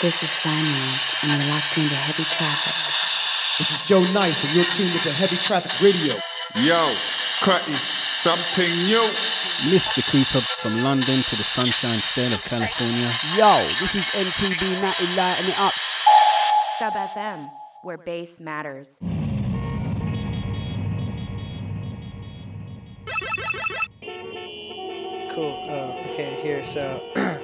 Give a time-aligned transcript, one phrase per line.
[0.00, 2.72] This is Signways, and you're locked into heavy traffic.
[3.58, 6.14] This is Joe Nice, and you're tuned into Heavy Traffic Radio.
[6.54, 7.74] Yo, it's Cutty.
[8.12, 9.10] Something new.
[9.62, 10.00] Mr.
[10.08, 13.10] Cooper from London to the Sunshine State of California.
[13.36, 15.74] Yo, this is MTV Natty lighting it up.
[16.78, 17.50] Sub FM,
[17.82, 19.00] where bass matters.
[25.34, 25.58] Cool.
[25.68, 27.02] Oh, okay, here, so.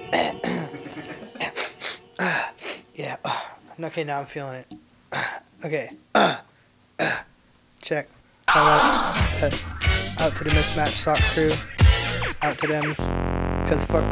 [2.94, 3.16] yeah.
[3.80, 4.72] Okay, now I'm feeling it.
[5.64, 5.88] Okay.
[7.80, 8.08] Check.
[8.54, 9.42] Right.
[9.42, 11.50] Uh, out to the mismatched sock crew.
[12.42, 12.90] Out to them.
[13.64, 14.04] Because fuck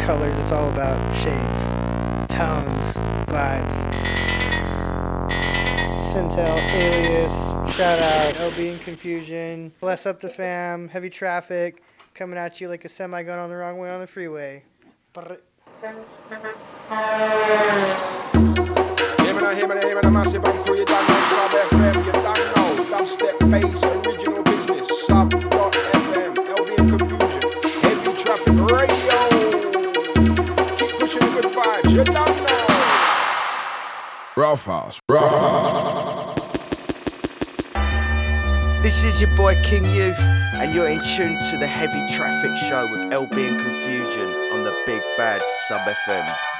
[0.00, 1.60] colors, it's all about shades,
[2.32, 2.96] tones,
[3.28, 3.76] vibes.
[5.94, 11.82] Sintel, Alias, shout out, LB in Confusion, Bless Up the Fam, Heavy Traffic,
[12.14, 14.64] coming at you like a semi gun on the wrong way on the freeway.
[38.82, 42.86] This is your boy King Youth, and you're in tune to the Heavy Traffic Show
[42.92, 46.53] with LB and Confusion on the Big Bad Sub FM.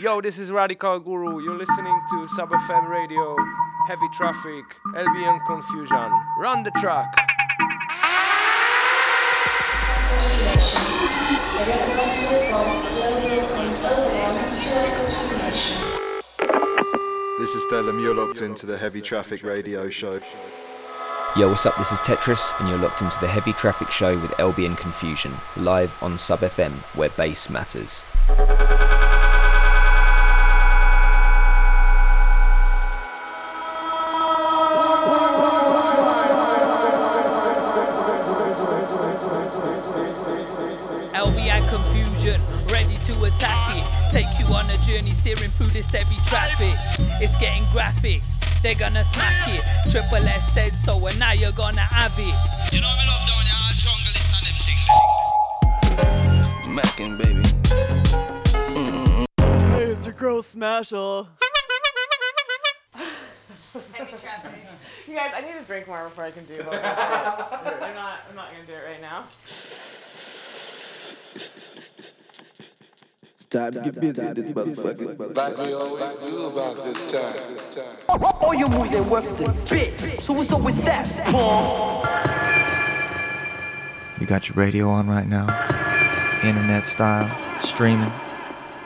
[0.00, 1.42] Yo, this is Radical Guru.
[1.42, 3.34] You're listening to Sub FM Radio,
[3.88, 6.12] Heavy Traffic, LB and Confusion.
[6.38, 7.12] Run the track.
[17.40, 20.20] This is Stellum, you're locked into the Heavy Traffic Radio Show.
[21.36, 21.76] Yo, what's up?
[21.76, 25.32] This is Tetris, and you're locked into the Heavy Traffic Show with LB and Confusion,
[25.56, 28.06] live on Sub FM, where bass matters.
[48.62, 49.62] They're gonna smack it.
[49.90, 52.34] Triple S said so, and now you're gonna have it.
[52.72, 54.08] You know me love down here, jungle
[56.74, 57.42] Mackin' baby.
[59.72, 61.26] Hey, it's your girl Smasher.
[65.08, 66.84] You guys, I need to drink more before I can do what I'm
[67.82, 68.18] I'm not.
[68.28, 69.24] I'm not gonna do it right now.
[73.50, 75.36] Time to get busy in this motherfucker.
[75.36, 78.24] Like we always do about this oh, time, this time.
[78.40, 80.22] All your moves ain't worth the bit.
[80.22, 82.04] So what's up with that, Paul?
[84.20, 85.46] You got your radio on right now,
[86.42, 88.12] internet style, streaming.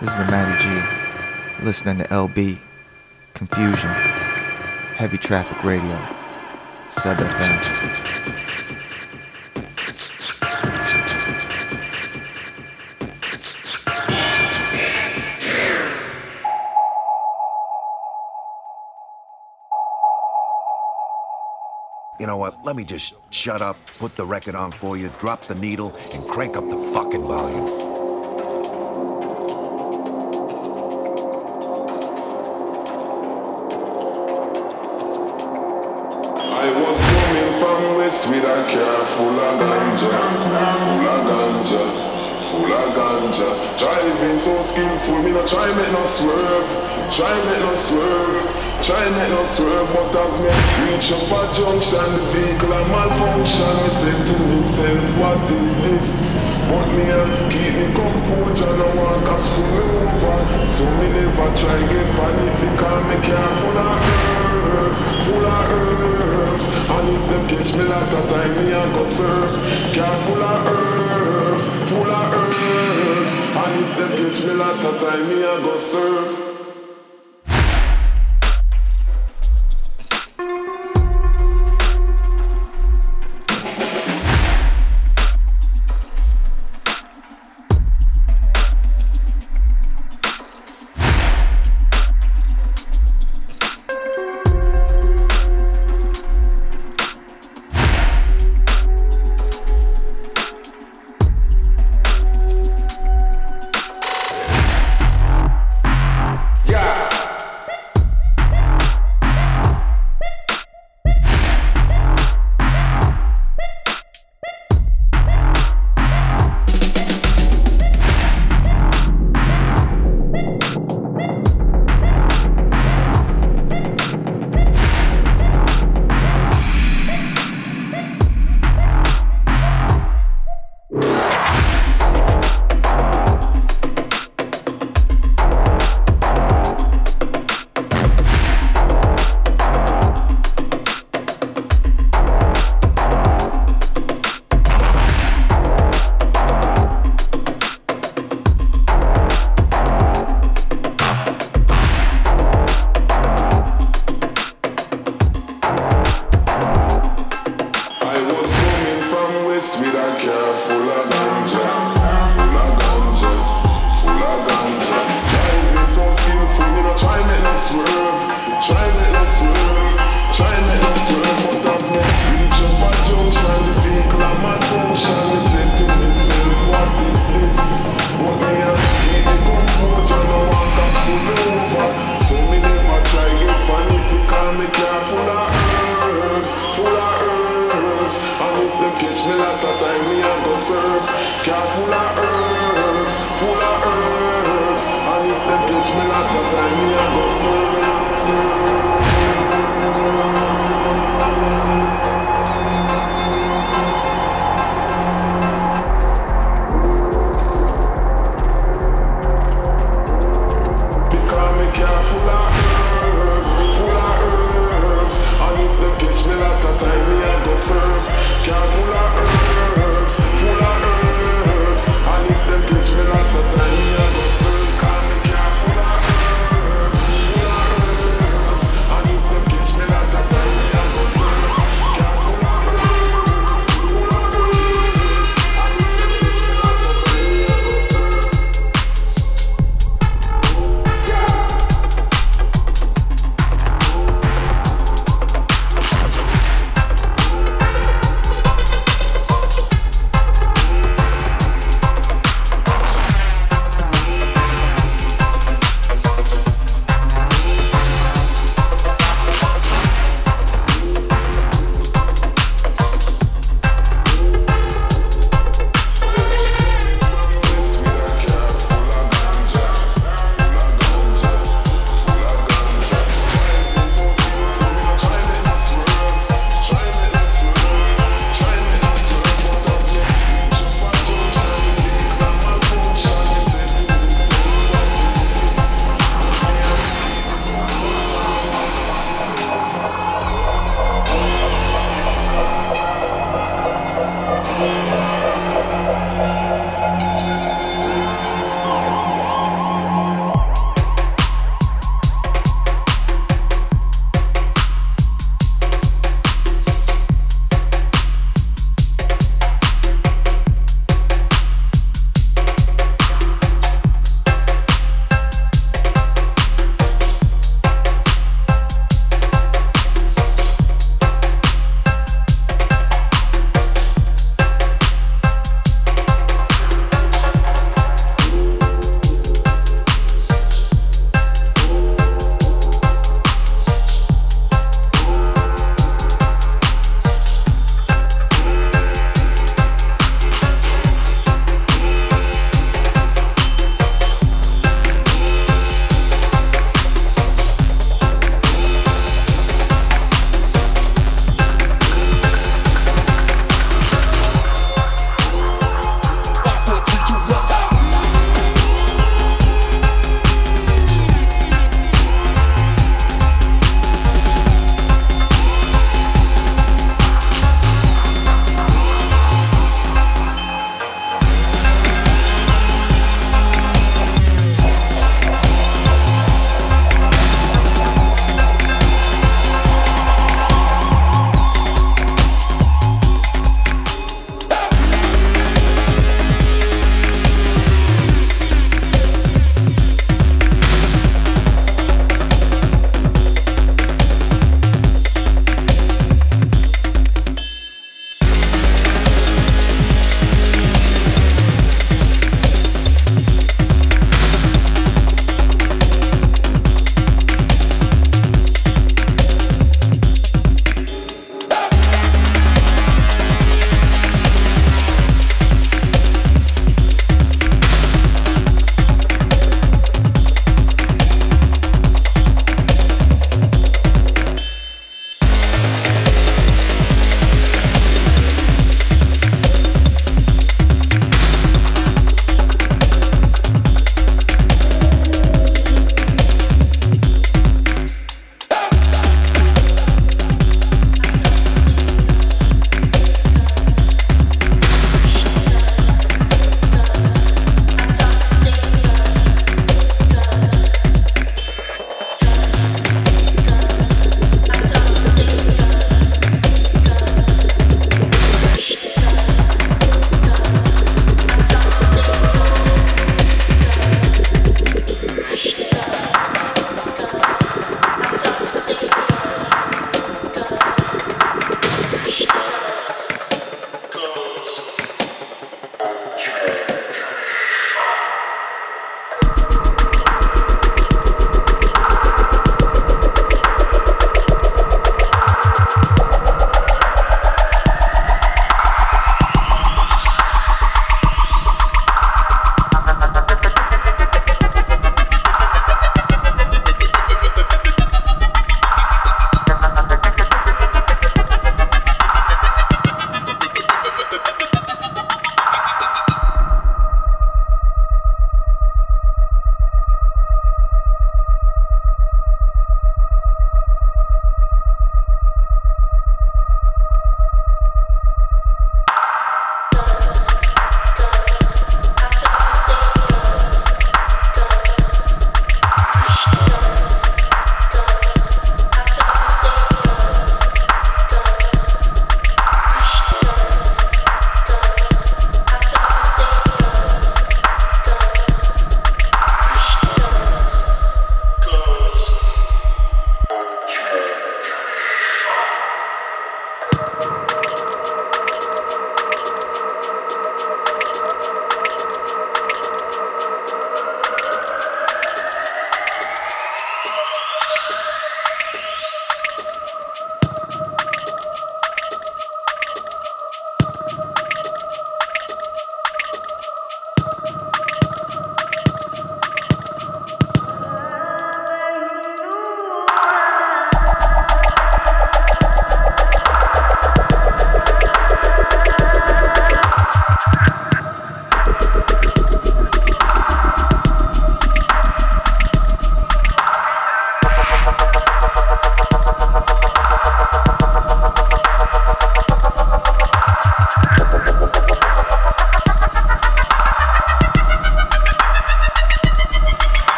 [0.00, 2.58] This is the Matty G, listening to LB,
[3.34, 5.98] Confusion, Heavy Traffic Radio,
[6.88, 8.31] Sub FM.
[22.22, 22.64] You know what?
[22.64, 26.22] Let me just shut up, put the record on for you, drop the needle, and
[26.28, 27.66] crank up the fucking volume.
[39.16, 40.20] Full of ganja,
[40.78, 41.82] full of ganja,
[42.40, 43.78] full of ganja.
[43.80, 46.68] Driving so skillful, me no try make no swerve,
[47.10, 49.88] try make no swerve, try make no swerve.
[49.94, 50.50] But as me
[50.82, 53.74] reach up a junction, the vehicle a malfunction.
[53.82, 56.20] Me said to myself, what is this?
[56.68, 60.66] But me a keep me composure, no one can screw me over.
[60.66, 64.02] So me never try get panic, me car full of
[64.66, 66.66] herbs, full of herbs.
[66.66, 69.54] And if them catch me of time, me a go serve.
[69.94, 73.34] Car full of herbs, full of herbs.
[73.62, 76.51] And if them catch me of time, me a go serve.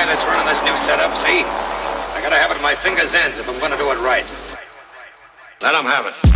[0.00, 1.42] Guy that's running this new setup, see?
[1.44, 4.24] I gotta have it at my fingers' ends if I'm gonna do it right.
[5.60, 6.29] Let him have it.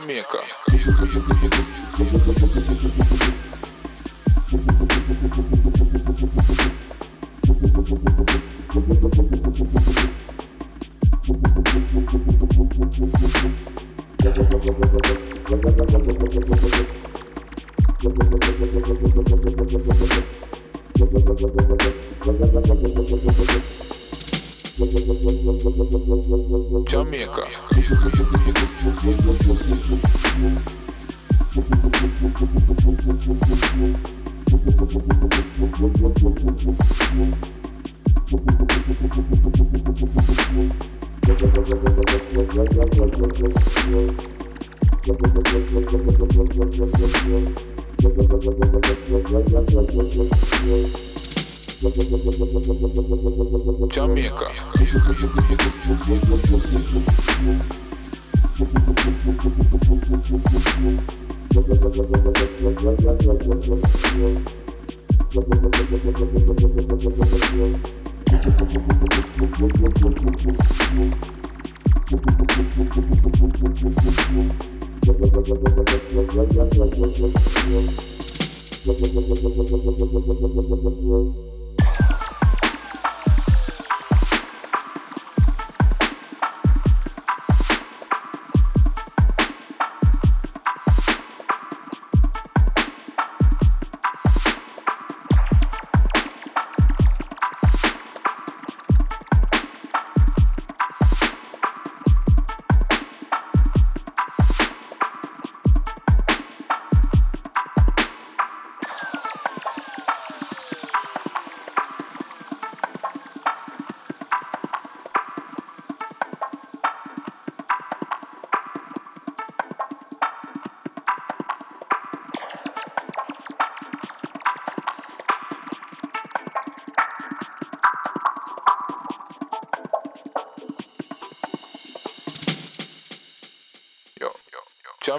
[0.00, 0.40] Jamaica.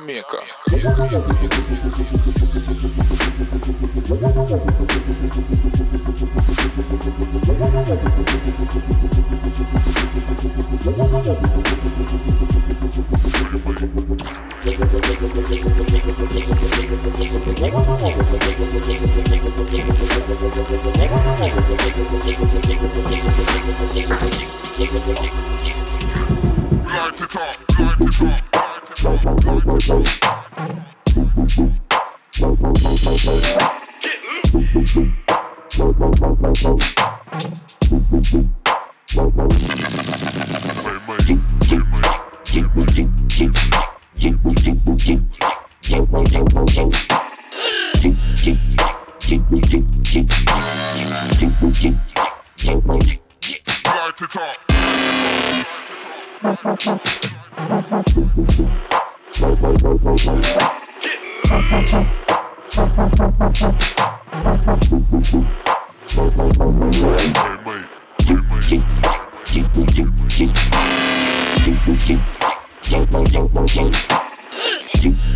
[0.01, 0.41] Jamaica.
[0.71, 2.31] Light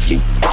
[0.07, 0.45] Light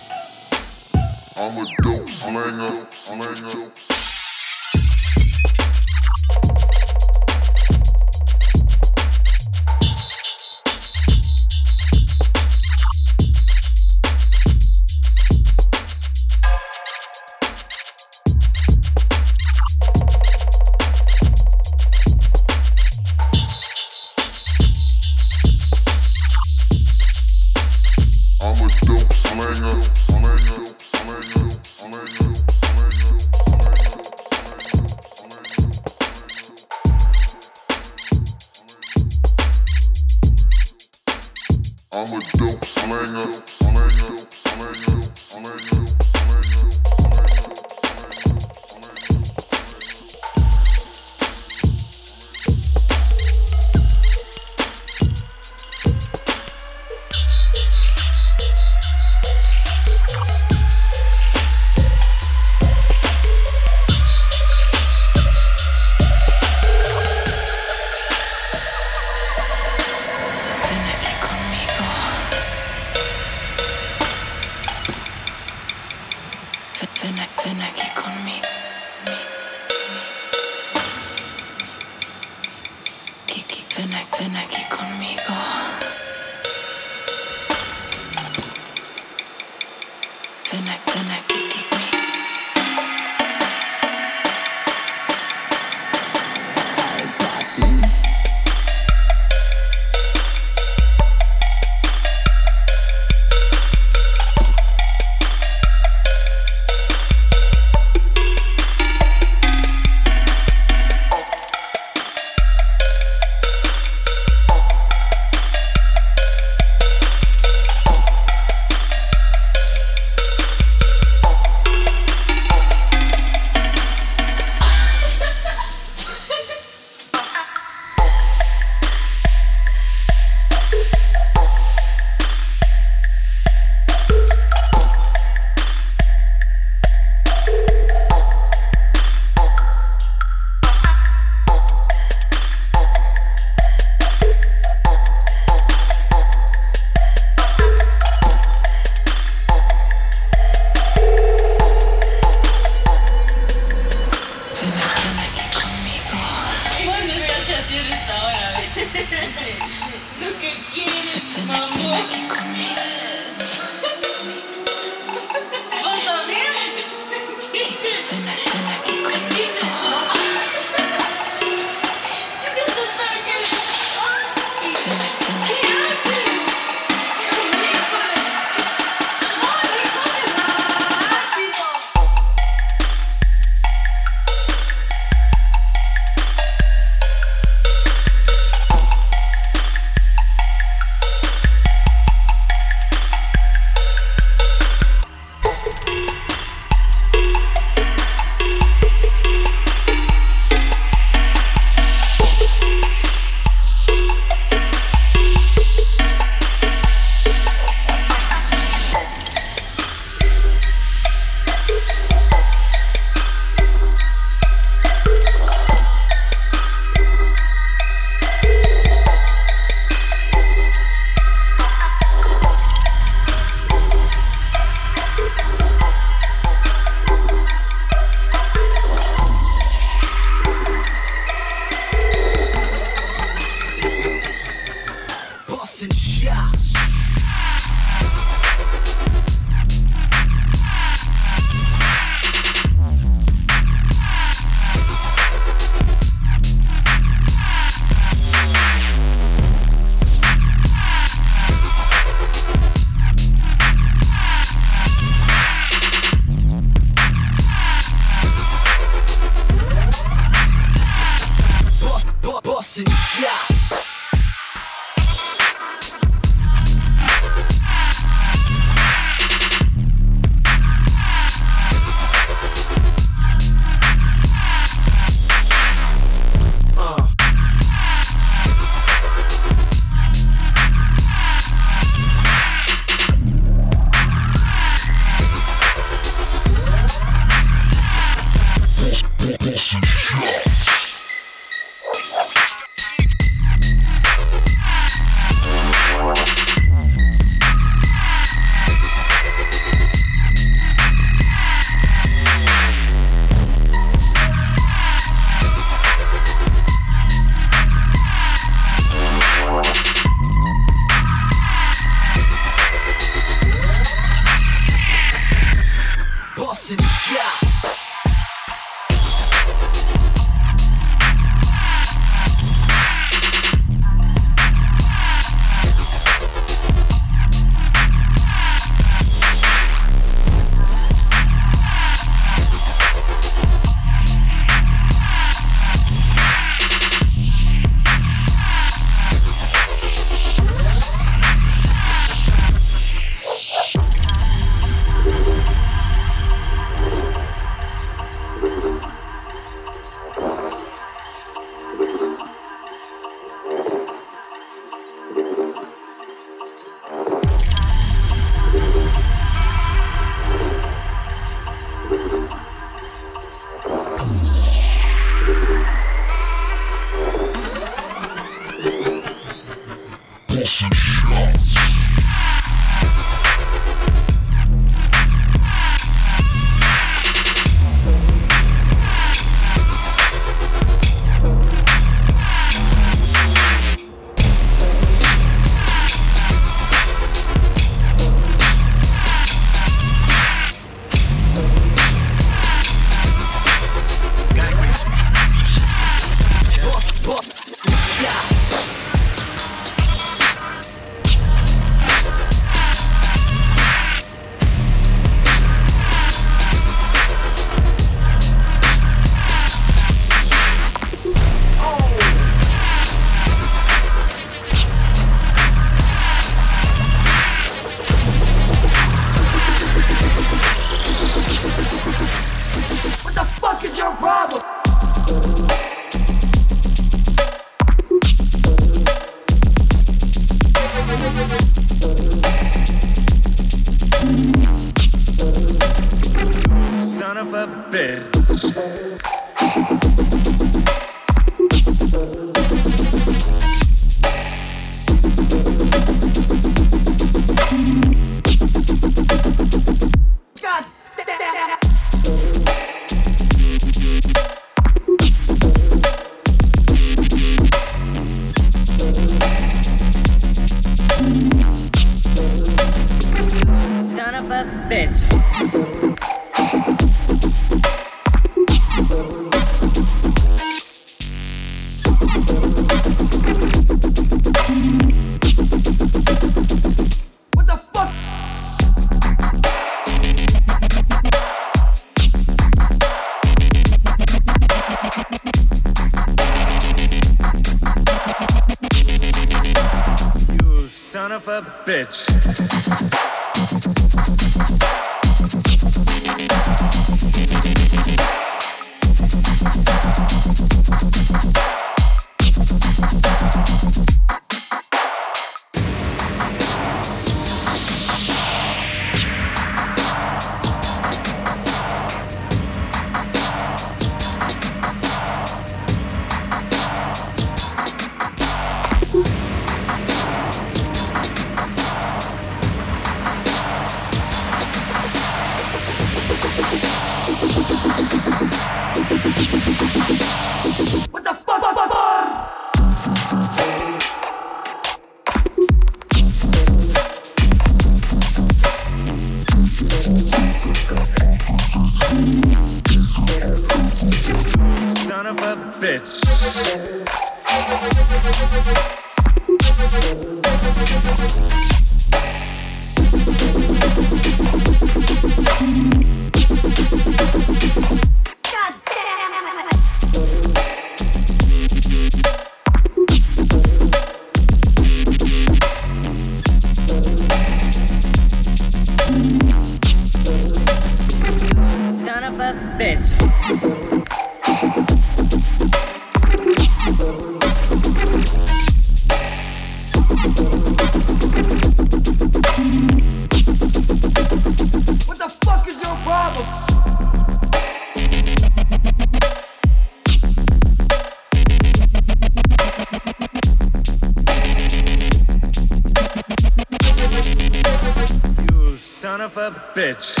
[599.20, 600.00] a bitch.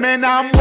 [0.00, 0.51] Pin